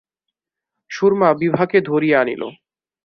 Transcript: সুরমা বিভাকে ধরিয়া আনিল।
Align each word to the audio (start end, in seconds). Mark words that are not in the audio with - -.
সুরমা 0.91 1.29
বিভাকে 1.33 1.77
ধরিয়া 1.81 2.17
আনিল। 2.21 2.43